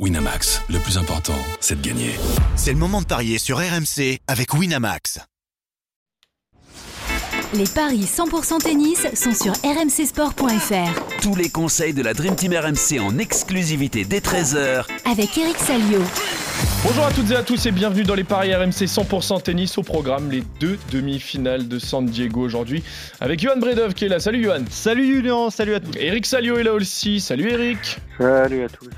[0.00, 2.16] Winamax, le plus important, c'est de gagner.
[2.56, 5.20] C'est le moment de parier sur RMC avec Winamax.
[7.54, 11.20] Les paris 100% tennis sont sur rmcsport.fr.
[11.22, 16.00] Tous les conseils de la Dream Team RMC en exclusivité dès 13h Avec Eric Salio.
[16.82, 19.82] Bonjour à toutes et à tous et bienvenue dans les paris RMC 100% tennis au
[19.82, 22.82] programme les deux demi-finales de San Diego aujourd'hui
[23.20, 24.18] avec Johan Bredov qui est là.
[24.18, 24.64] Salut Johan.
[24.68, 25.96] Salut Julien, salut à tous.
[25.96, 27.20] Eric Salio est là aussi.
[27.20, 27.98] Salut Eric.
[28.18, 28.90] Salut à tous.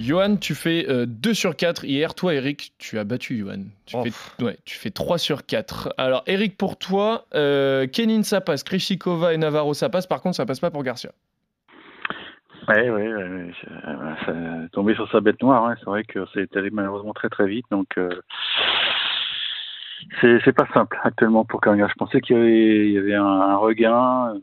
[0.00, 1.84] Johan, tu fais 2 sur 4.
[1.84, 3.64] Hier, toi, Eric, tu as battu Johan.
[3.86, 4.04] Tu, Oh.
[4.04, 5.92] fais, ouais, tu fais 3 sur 4.
[5.98, 8.62] Alors, Eric, pour toi, euh, Kenin, ça passe.
[8.64, 10.06] Krishikova et Navarro, ça passe.
[10.06, 11.10] Par contre, ça passe pas pour Garcia.
[12.68, 13.50] Ouais, ouais, ouais,
[14.28, 15.64] euh, tombé sur sa bête noire.
[15.66, 15.74] hein.
[15.80, 18.10] C'est vrai que c'est allé malheureusement très très vite, donc euh,
[20.20, 21.86] c'est pas simple actuellement pour Karinger.
[21.88, 24.38] Je pensais qu'il y avait, il y avait un, un regain euh,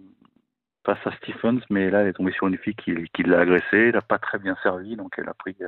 [0.95, 3.89] face à Stephens, mais là elle est tombée sur une fille qui, qui l'a agressée.
[3.89, 5.67] Elle a pas très bien servi, donc elle a pris, euh,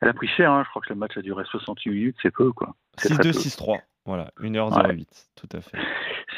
[0.00, 0.50] elle a pris cher.
[0.50, 0.62] hein.
[0.64, 2.74] Je crois que le match a duré 68 minutes, c'est peu quoi.
[2.96, 3.38] C'est très 6-2, peu.
[3.38, 3.80] 6-3.
[4.06, 5.76] Voilà, 1h08, tout à fait.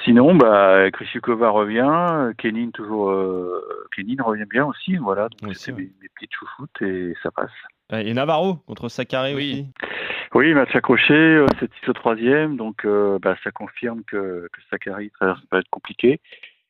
[0.04, 3.62] Sinon, bah, Krishikova revient, Kenin toujours, euh,
[3.94, 5.28] Kenin revient bien aussi, voilà.
[5.42, 5.72] Donc ouais.
[5.74, 7.50] mes, mes petites chouchoutes et ça passe.
[7.92, 9.52] Et Navarro contre Sakkari Oui.
[9.82, 9.88] aussi.
[10.34, 14.60] Oui, match accroché, euh, c'est 6 au troisième, donc euh, bah, ça confirme que, que
[14.70, 16.20] Sakari traverse pas être compliqué.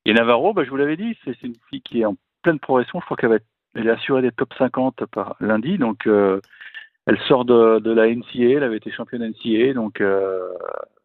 [0.09, 2.99] Et Navarro, bah, je vous l'avais dit, c'est une fille qui est en pleine progression.
[2.99, 6.41] Je crois qu'elle va être, elle est assurée des top 50 par lundi, donc euh,
[7.07, 10.49] elle sort de, de la NCA, elle avait été championne NCA, donc euh,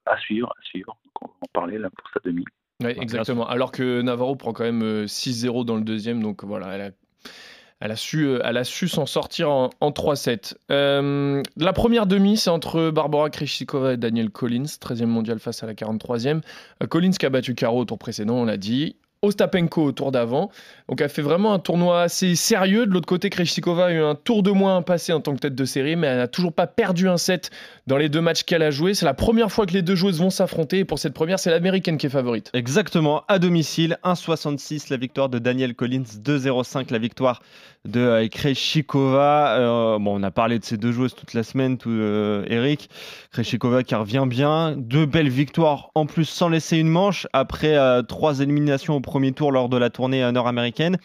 [0.05, 0.95] à suivre, à suivre.
[1.03, 2.45] Donc, on va en parler là pour sa demi.
[2.81, 3.45] Ouais, exactement.
[3.45, 6.23] Alors que Navarro prend quand même euh, 6-0 dans le deuxième.
[6.23, 6.91] Donc voilà, elle a,
[7.83, 10.53] elle a su, euh, elle a su s'en sortir en, en 3-7.
[10.71, 15.67] Euh, la première demi, c'est entre Barbara Krejcikova et Daniel Collins, 13e mondial face à
[15.67, 16.39] la 43e.
[16.81, 18.95] Euh, Collins qui a battu Caro au tour précédent, on l'a dit.
[19.23, 20.51] Ostapenko au tour d'avant.
[20.87, 22.85] Donc elle fait vraiment un tournoi assez sérieux.
[22.85, 25.55] De l'autre côté, Krejcikova a eu un tour de moins passé en tant que tête
[25.55, 27.49] de série, mais elle n'a toujours pas perdu un set
[27.87, 28.93] dans les deux matchs qu'elle a joués.
[28.93, 30.79] C'est la première fois que les deux joueuses vont s'affronter.
[30.79, 32.49] Et pour cette première, c'est l'américaine qui est favorite.
[32.53, 37.41] Exactement, à domicile, 1,66 la victoire de Daniel Collins, 2,05 la victoire
[37.85, 39.57] de euh, Krejcikova.
[39.57, 42.89] Euh, bon, on a parlé de ces deux joueuses toute la semaine, tout, euh, Eric.
[43.31, 48.01] Krejcikova qui revient bien, deux belles victoires en plus sans laisser une manche après euh,
[48.01, 50.97] trois éliminations au premier tour lors de la tournée euh, nord-américaine.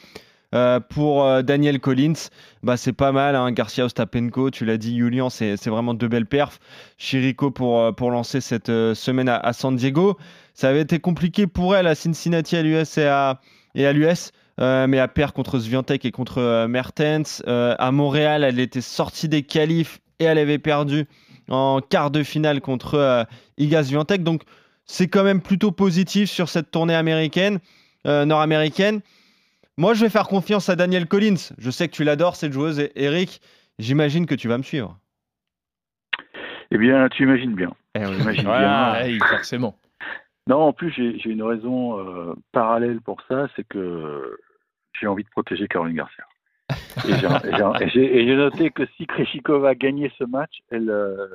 [0.55, 2.31] Euh, pour euh, Daniel Collins,
[2.63, 3.37] bah, c'est pas mal.
[3.37, 3.53] Hein.
[3.53, 6.59] Garcia Ostapenko, tu l'as dit, Julian, c'est vraiment deux belles perfs.
[6.97, 10.17] Chirico pour, euh, pour lancer cette semaine à, San Diego.
[10.55, 13.41] Ça avait été compliqué pour elle à Cincinnati, à l'US et à,
[13.75, 14.33] l'US.
[14.59, 17.43] mais à perdre contre Swiatek et contre Mertens.
[17.47, 21.07] À Montréal, elle était sortie des qualifs et elle avait perdu
[21.49, 23.27] en quart de finale contre
[23.57, 24.25] Iga Swiatek.
[24.25, 24.43] Donc
[24.85, 27.61] c'est quand même plutôt positif sur cette tournée américaine,
[28.07, 29.01] euh, nord-américaine.
[29.77, 31.53] Moi, je vais faire confiance à Daniel Collins.
[31.59, 32.81] Je sais que tu l'adores, cette joueuse.
[32.81, 33.41] Et Eric,
[33.79, 34.99] j'imagine que tu vas me suivre.
[36.71, 37.73] Eh bien, tu imagines bien.
[37.95, 38.15] Eh oui.
[38.19, 39.05] J'imagine Voilà.
[39.07, 39.19] bien.
[39.27, 39.79] Forcément.
[40.49, 44.39] Non, en plus, j'ai une raison euh, parallèle pour ça, c'est que
[44.99, 46.25] j'ai envie de protéger Caroline Garcia.
[47.07, 51.27] Et j'ai- noté que si Krejcikova gagnait ce match, elle, euh,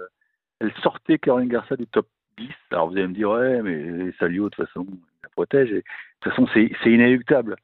[0.60, 2.08] elle sortait Caroline Garcia du top
[2.38, 2.50] 10.
[2.72, 4.86] Alors vous allez me dire, ouais, mais Salio, de toute façon,
[5.34, 5.72] protège.
[5.72, 5.84] Et, de
[6.22, 7.56] toute façon, c'est inéluctable.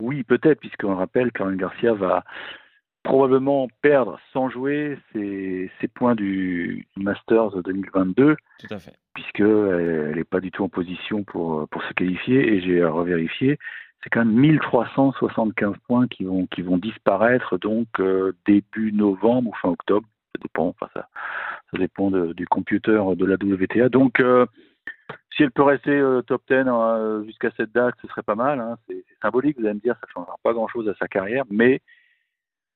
[0.00, 2.24] Oui, peut-être, puisqu'on rappelle, Caroline Garcia va
[3.02, 8.94] probablement perdre sans jouer ses, ses points du, du Masters 2022 Tout à fait.
[9.14, 12.82] puisque euh, elle n'est pas du tout en position pour, pour se qualifier et j'ai
[12.84, 13.58] revérifié,
[14.02, 19.54] c'est quand même 1375 points qui vont, qui vont disparaître donc euh, début novembre ou
[19.60, 21.08] fin octobre, ça dépend, enfin ça,
[21.72, 23.90] ça dépend de- du computer de la WTA.
[23.90, 24.46] Donc euh,
[25.36, 28.60] si elle peut rester euh, top 10 euh, jusqu'à cette date, ce serait pas mal.
[28.60, 28.76] hein.
[28.88, 31.80] C'est symbolique, vous allez me dire, ça ne changera pas grand-chose à sa carrière, mais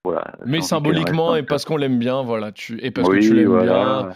[0.04, 0.24] voilà.
[0.46, 2.52] Mais symboliquement, et parce qu'on l'aime bien, voilà.
[2.52, 3.72] Tu, et parce oui, que tu l'aimes voilà.
[3.74, 4.10] bien.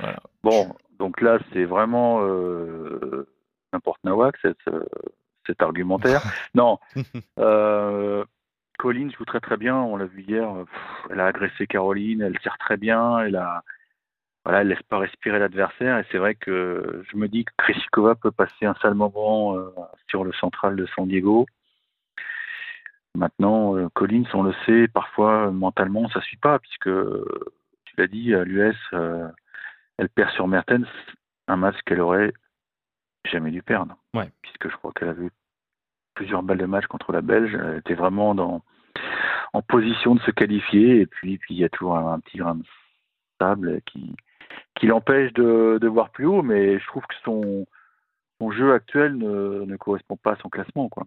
[0.00, 0.20] Voilà.
[0.42, 3.28] Bon, donc là, c'est vraiment euh,
[3.72, 4.84] n'importe nawak, cette, euh,
[5.46, 6.22] cet argumentaire.
[6.54, 6.78] non,
[8.78, 12.38] Colline joue très très bien, on l'a vu hier, pff, elle a agressé Caroline, elle
[12.44, 13.64] sert très bien, elle a
[14.48, 18.14] voilà, elle laisse pas respirer l'adversaire et c'est vrai que je me dis que Krejcikova
[18.14, 19.68] peut passer un sale moment euh,
[20.08, 21.44] sur le central de San Diego.
[23.14, 26.88] Maintenant, euh, Collins, on le sait, parfois mentalement ça suit pas puisque
[27.84, 29.28] tu l'as dit à l'US, euh,
[29.98, 30.88] elle perd sur Mertens,
[31.46, 32.32] un match qu'elle aurait
[33.26, 33.98] jamais dû perdre.
[34.14, 34.30] Ouais.
[34.40, 35.30] Puisque je crois qu'elle a vu
[36.14, 38.62] plusieurs balles de match contre la Belge, elle était vraiment dans
[39.52, 42.38] en position de se qualifier et puis puis il y a toujours un, un petit
[42.38, 42.64] grain de
[43.38, 44.16] sable qui
[44.78, 47.66] qui l'empêche de, de voir plus haut, mais je trouve que son
[48.40, 51.04] son jeu actuel ne, ne correspond pas à son classement quoi.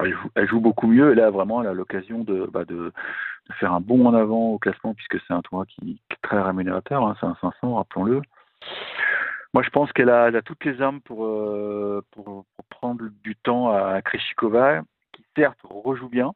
[0.00, 1.12] elle joue, elle joue beaucoup mieux.
[1.12, 2.92] Et là, vraiment, elle a l'occasion de, bah, de,
[3.48, 6.22] de faire un bond en avant au classement, puisque c'est un tournoi qui, qui est
[6.22, 7.04] très rémunérateur.
[7.04, 8.22] hein, c'est un 500, rappelons-le.
[9.54, 13.70] Moi, je pense qu'elle a, toutes les armes pour, euh, pour, pour prendre du temps
[13.70, 14.82] à Krejcikova,
[15.12, 16.32] qui certes rejoue bien,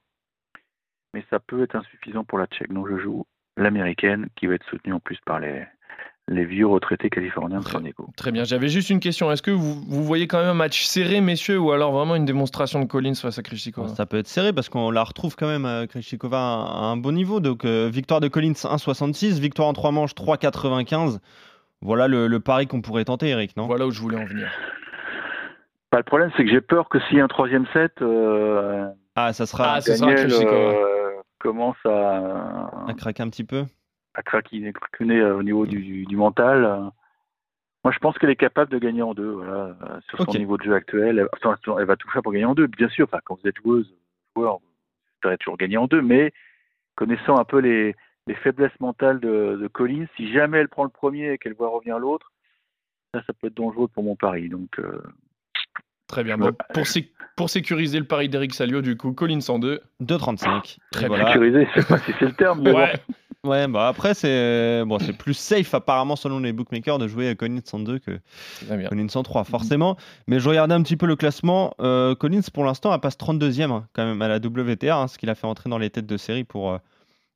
[1.13, 2.73] mais ça peut être insuffisant pour la Tchèque.
[2.73, 3.27] Donc, je joue
[3.57, 5.67] l'américaine, qui va être soutenue en plus par les,
[6.29, 8.07] les vieux retraités californiens de San Diego.
[8.17, 8.45] Très bien.
[8.45, 9.31] J'avais juste une question.
[9.33, 12.25] Est-ce que vous, vous voyez quand même un match serré, messieurs, ou alors vraiment une
[12.25, 15.49] démonstration de Collins face à Krejcikova Ça peut être serré parce qu'on la retrouve quand
[15.49, 17.41] même, euh, Krejcikova, à un bon niveau.
[17.41, 21.19] Donc, euh, victoire de Collins 1,66, victoire en 3 manches 3,95.
[21.81, 23.67] Voilà le, le pari qu'on pourrait tenter, Eric, non?
[23.67, 24.49] Voilà où je voulais en venir.
[25.91, 28.87] Pas le problème, c'est que j'ai peur que s'il y a un troisième set, euh,
[29.17, 30.57] Ah, ça sera Ah, ce sera Daniel Krejcikova.
[30.57, 31.11] euh,
[31.41, 33.65] commence à, à craquer un petit peu.
[34.15, 36.65] À craquer, craquer, euh, au niveau du, du mental.
[36.65, 36.89] euh.
[37.85, 39.31] Moi, je pense qu'elle est capable de gagner en deux.
[39.31, 40.39] Voilà, euh, sur son Ok.
[40.39, 42.67] niveau de jeu actuel, elle, enfin, elle va tout faire pour gagner en deux.
[42.69, 43.93] Bien sûr, enfin, quand vous êtes joueuse,
[44.37, 44.69] joueur, vous
[45.17, 46.01] espérez toujours gagner en deux.
[46.03, 46.33] Mais
[46.95, 47.97] connaissant un peu les,
[48.29, 51.71] les faiblesses mentales de, de Collins, si jamais elle prend le premier et qu'elle voit
[51.71, 52.31] revenir l'autre,
[53.15, 54.49] ça, ça peut être dangereux pour mon pari.
[54.49, 55.03] Donc, euh,
[56.07, 56.39] Très bien.
[56.41, 56.51] Ouais.
[56.53, 59.81] Bon, pour, sé- pour sécuriser le pari d'Eric Salio, du coup, Collins en deux.
[60.03, 60.79] 2,35.
[60.93, 61.09] Très bien.
[61.09, 61.33] voilà.
[61.33, 62.87] sécurisé, je sais pas si c'est le terme, mais bon.
[63.45, 63.67] Ouais.
[63.67, 67.61] Bah après, c'est bon, c'est plus safe apparemment selon les bookmakers de jouer à Collins
[67.73, 68.21] en 2 que.
[68.89, 69.97] Collins en 3, forcément.
[70.29, 71.75] Mais je regardais un petit peu le classement.
[71.81, 75.19] Euh, Collins, pour l'instant, elle passe 32e hein, quand même à la WTA, hein, ce
[75.19, 76.79] qu'il a fait entrer dans les têtes de série pour, euh,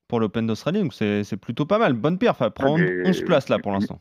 [0.09, 0.81] pour l'Open d'Australie.
[0.83, 1.95] Donc c'est c'est plutôt pas mal.
[1.95, 2.41] Bonne perf.
[2.41, 4.01] Elle prend Ah, mais- 11 places là pour l'instant.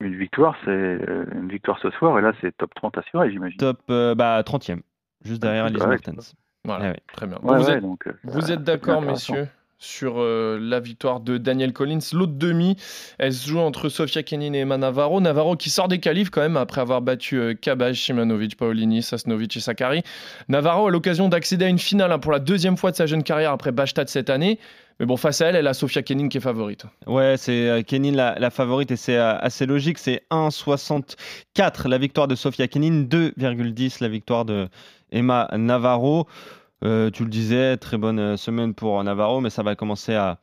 [0.00, 3.56] Une victoire, c'est euh, une victoire ce soir, et là, c'est top 30 assuré, j'imagine.
[3.56, 4.80] Top euh, bah, 30e,
[5.24, 6.34] juste derrière Elise ouais, Mertens.
[6.64, 6.84] Voilà.
[6.86, 7.00] Ah ouais.
[7.12, 7.38] Très bien.
[7.42, 9.46] Ouais, vous, ouais, êtes, euh, êtes d'accord, messieurs
[9.82, 11.98] sur euh, la victoire de Daniel Collins.
[12.12, 12.76] L'autre demi,
[13.18, 15.20] elle se joue entre Sofia Kenin et Emma Navarro.
[15.20, 19.56] Navarro qui sort des qualifs quand même après avoir battu euh, Kabaj, Shimanovic, Paolini, Sasnovic
[19.56, 20.02] et Sakari.
[20.48, 23.24] Navarro a l'occasion d'accéder à une finale hein, pour la deuxième fois de sa jeune
[23.24, 24.58] carrière après Bastad cette année.
[25.00, 26.84] Mais bon, face à elle, elle a Sofia Kenin qui est favorite.
[27.06, 29.98] Ouais, c'est euh, Kenin la, la favorite et c'est euh, assez logique.
[29.98, 34.68] C'est 1,64 la victoire de Sofia Kenin, 2,10 la victoire de
[35.10, 36.28] Emma Navarro.
[36.84, 40.38] Euh, tu le disais, très bonne euh, semaine pour Navarro, mais ça va commencer à,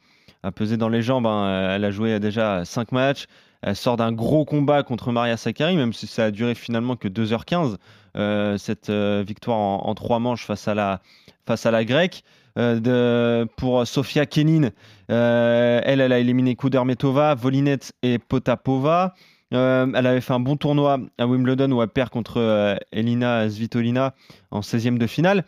[0.56, 1.26] peser dans les jambes.
[1.28, 1.46] hein.
[1.48, 3.26] Euh, Elle a joué déjà 5 matchs.
[3.62, 7.10] Elle sort d'un gros combat contre Maria Sakkari, même si ça a duré finalement que
[7.10, 7.76] 2h15.
[8.18, 12.24] euh, cette euh, victoire en, en trois manches face à la, grecque.
[12.58, 14.70] Euh, pour Sofia Kenin,
[15.12, 19.14] euh, elle, a éliminé Kudermetova, Volinette et Potapova.
[19.54, 23.50] Euh, elle avait fait un bon tournoi à Wimbledon où elle perd contre euh, Elina
[23.50, 24.14] Svitolina
[24.52, 25.44] en 16e de finale.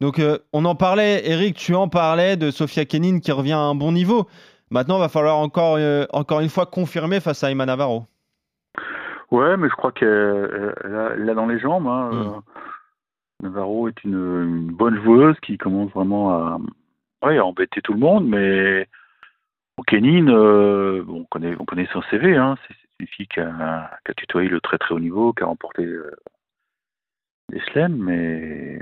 [0.00, 3.58] Donc euh, on en parlait, Eric, tu en parlais de Sofia Kenin qui revient à
[3.58, 4.28] un bon niveau.
[4.70, 8.04] Maintenant, il va falloir encore, euh, encore une fois confirmer face à Emma Navarro.
[9.30, 11.86] Ouais, mais je crois qu'elle elle a, elle a dans les jambes.
[11.86, 12.10] Hein.
[12.12, 12.18] Mm.
[12.18, 12.40] Euh,
[13.42, 16.58] Navarro est une, une bonne joueuse qui commence vraiment à,
[17.24, 18.86] ouais, à embêter tout le monde, mais
[19.86, 22.36] Kenin, euh, on, connaît, on connaît son CV.
[22.36, 22.56] Hein.
[22.66, 25.42] C'est c'est une fille qui a, qui a tutoyé le très très haut niveau, qui
[25.42, 26.14] a remporté euh,
[27.48, 28.80] des slams, mais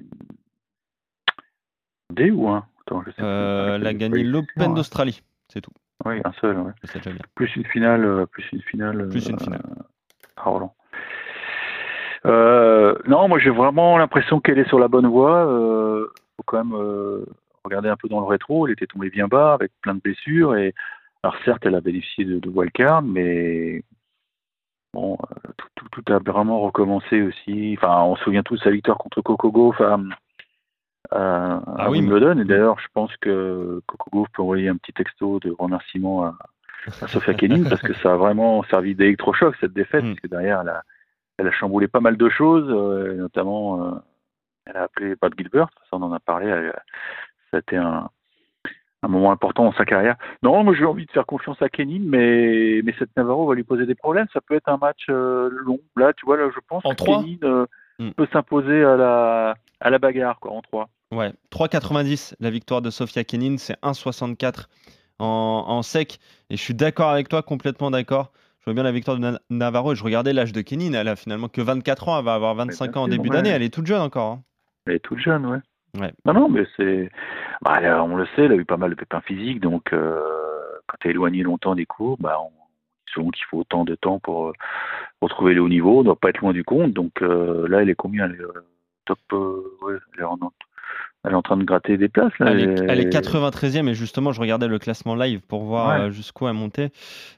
[2.11, 3.23] des ou un Attends, je sais.
[3.23, 5.73] Euh, elle a gagné l'Open d'Australie, c'est tout.
[6.05, 6.59] Oui, un seul.
[6.59, 6.73] Ouais.
[6.95, 7.21] Déjà bien.
[7.35, 9.09] Plus une finale, euh, plus une finale.
[9.09, 9.63] Plus une euh, finale.
[10.37, 10.75] à Roland.
[12.27, 15.47] Euh, non, moi j'ai vraiment l'impression qu'elle est sur la bonne voie.
[15.47, 16.07] Euh,
[16.37, 17.25] faut quand même euh,
[17.65, 18.67] regarder un peu dans le rétro.
[18.67, 20.75] Elle était tombée bien bas avec plein de blessures et
[21.23, 23.83] alors certes elle a bénéficié de, de wildcard, mais
[24.95, 27.77] bon, euh, tout, tout, tout a vraiment recommencé aussi.
[27.79, 29.99] Enfin, on se souvient tous de sa victoire contre Coco Gauff à,
[31.11, 32.39] à, à Ah oui, Wimbledon.
[32.41, 36.35] Et d'ailleurs, je pense que Coco Gauff peut envoyer un petit texto de remerciement à,
[37.03, 40.09] à Sofia Kenin parce que ça a vraiment servi d'électrochoc cette défaite, Mm.
[40.09, 40.83] parce que derrière elle a,
[41.39, 43.91] elle a chamboulé pas mal de choses, euh, notamment euh,
[44.67, 46.75] elle a appelé Bob Gilbert, ça on en a parlé, elle-
[47.51, 48.09] ça a été un,
[49.03, 50.17] un moment important dans sa carrière.
[50.43, 53.63] Non, moi j'ai envie de faire confiance à Kenin, mais, mais cette Navarro va lui
[53.65, 55.79] poser des problèmes, ça peut être un match euh, long.
[55.97, 57.67] Là, tu vois, là je pense En que Kenin euh,
[57.99, 58.11] Mm.
[58.11, 60.89] peut s'imposer à la, à la bagarre, quoi, en 3.
[61.11, 64.67] Ouais, 3,90 la victoire de Sofia Kenin, c'est 1,64
[65.19, 65.25] en,
[65.67, 66.19] en sec.
[66.51, 68.31] Et je suis d'accord avec toi, complètement d'accord.
[68.61, 70.93] Je vois bien la victoire de Na- Navarro et je regardais l'âge de Kenin.
[70.93, 73.37] Elle a finalement que 24 ans, elle va avoir 25 bien ans en début ouais.
[73.37, 73.49] d'année.
[73.51, 74.33] Elle est toute jeune encore.
[74.33, 74.43] hein.
[74.87, 75.59] Elle est toute jeune, ouais.
[75.99, 76.13] Ouais.
[76.27, 77.11] Non, non, mais c'est.
[77.63, 80.21] Bah, on le sait, elle a eu pas mal de pépins physiques, donc euh,
[80.87, 82.51] quand elle est éloignée longtemps des cours, bah, on
[83.13, 84.53] souvent qu'il faut autant de temps pour
[85.21, 86.93] retrouver le haut niveau, on ne doit pas être loin du compte.
[86.93, 88.65] Donc euh, là, elle est combien Elle est euh,
[89.05, 89.19] top.
[89.33, 90.39] euh, ouais, elle, est en,
[91.25, 92.37] elle est en train de gratter des places.
[92.39, 96.01] Là, Elle est, elle est 93e et justement, je regardais le classement live pour voir
[96.05, 96.11] Ouais.
[96.13, 96.91] jusqu'où elle montait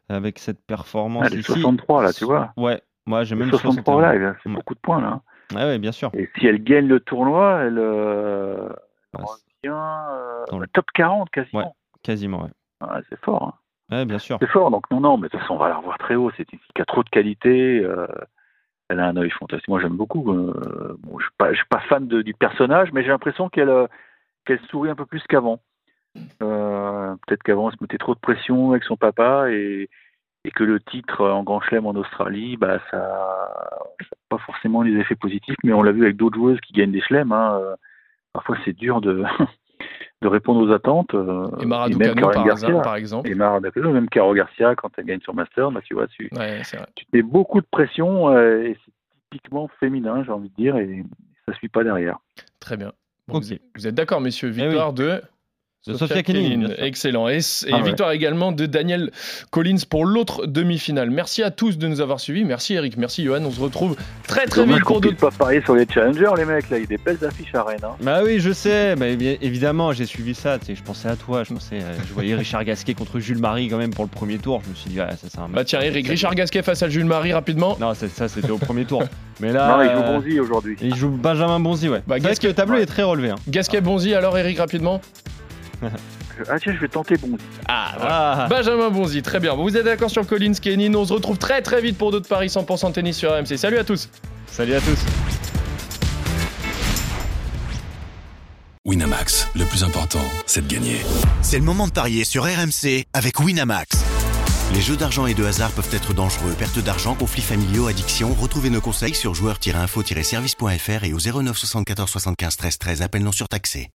[0.08, 1.52] avec cette performance Elle est ici.
[1.52, 2.52] 63, là, tu vois.
[2.56, 4.12] Ouais, moi j'ai même 63 61.
[4.12, 5.20] live, c'est beaucoup de points là.
[5.52, 6.10] Ouais, ouais, bien sûr.
[6.14, 8.68] Et si elle gagne le tournoi, elle, euh,
[9.14, 11.60] revient euh, dans le- top 40 quasiment.
[11.60, 11.70] Ouais.
[12.02, 12.50] quasiment, ouais.
[12.80, 13.42] Ah, c'est fort.
[13.42, 13.54] hein.
[13.90, 14.38] Ouais, bien sûr.
[14.40, 16.30] C'est fort, donc non, non, mais de toute façon, on va la revoir très haut.
[16.36, 17.80] C'est une fille qui a trop de qualité.
[17.84, 18.06] euh,
[18.88, 19.68] elle a un œil fantastique.
[19.68, 20.32] Moi, j'aime beaucoup.
[20.32, 23.86] euh, bon, je ne suis, suis pas fan du personnage, mais j'ai l'impression qu'elle euh,
[24.44, 25.60] qu'elle sourit un peu plus qu'avant.
[26.42, 29.88] Euh, Peut-être qu'avant, elle se mettait trop de pression avec son papa et,
[30.44, 34.98] et que le titre en Grand Chelem en Australie, bah, ça n'a pas forcément les
[34.98, 37.32] effets positifs, mais on l'a vu avec d'autres joueuses qui gagnent des chelems.
[37.32, 37.76] hein, euh,
[38.32, 39.22] parfois, c'est dur de,
[40.22, 41.14] de répondre aux attentes.
[41.14, 42.68] euh, Et Mara même Ducano, Caroline par, Garcia.
[42.68, 43.28] hasard, par exemple.
[43.30, 46.28] Et Mara Ducano, même Caro Garcia, quand elle gagne sur Master, bah, tu vois, tu,
[46.36, 46.60] Ouais,
[46.94, 48.92] tu te mets beaucoup de pression euh, et c'est
[49.30, 51.04] typiquement féminin, j'ai envie de dire, et
[51.46, 52.18] ça suit pas derrière.
[52.58, 52.92] Très bien.
[53.28, 53.44] Bon, Ok.
[53.44, 55.22] vous, êtes- vous êtes d'accord, messieurs Eh Victoire de
[55.86, 56.68] De Sofia Kenin.
[56.76, 57.26] Excellent.
[57.28, 57.38] Et,
[57.72, 57.82] Ah ouais.
[57.82, 59.10] victoire également de Daniel
[59.50, 61.08] Collins pour l'autre demi-finale.
[61.10, 62.44] Merci à tous de nous avoir suivis.
[62.44, 63.42] Merci Eric, merci Johan.
[63.46, 63.96] On se retrouve
[64.28, 65.16] très très vite pour d'autres.
[65.16, 67.62] pas parier sur les challengers, les mecs, là, il y a des belles affiches à
[67.62, 67.78] Rennes.
[67.82, 67.96] hein.
[68.02, 70.58] Bah oui, je sais, mais bien évidemment, j'ai suivi ça.
[70.58, 73.38] tu sais, Je pensais à toi, je pensais, euh, je voyais Richard Gasquet contre Jules
[73.38, 74.60] Marie quand même pour le premier tour.
[74.62, 75.48] Je me suis dit, ah, ça c'est un.
[75.48, 77.78] Bah tiens, Eric, Richard Gasquet face à Jules Marie rapidement.
[77.80, 79.02] Non, ça c'était au premier tour.
[79.40, 80.76] Mais là, non, il joue euh, Bonzi aujourd'hui.
[80.82, 82.02] il joue Benjamin Bonzi, ouais.
[82.06, 82.82] Bah, Gasquet- que le tableau ouais.
[82.82, 83.30] est très relevé.
[83.30, 83.36] Hein.
[83.48, 85.00] Gasquet Bonzi, alors Eric rapidement.
[85.82, 87.42] Ah tiens, je vais tenter Bonzi.
[87.68, 88.32] Ah, voilà.
[88.44, 89.54] Ah, Benjamin Bonzi, très bien.
[89.54, 90.94] Vous êtes d'accord sur Collins, Kenin.
[90.94, 93.56] On se retrouve très très vite pour d'autres paris 100% tennis sur RMC.
[93.56, 94.08] Salut à tous.
[94.46, 94.98] salut à tous.
[98.86, 101.00] Winamax, le plus important, c'est de gagner.
[101.42, 103.98] C'est le moment de parier sur RMC avec Winamax.
[104.72, 106.54] Les jeux d'argent et de hasard peuvent être dangereux.
[106.58, 108.32] Perte d'argent, conflits familiaux, addiction.
[108.32, 113.02] Retrouvez nos conseils sur joueurs-info-service.fr et au 09 74 75 13 13.
[113.02, 113.88] Appel non surtaxé.